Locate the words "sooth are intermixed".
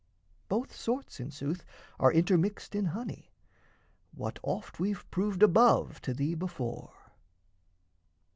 1.29-2.73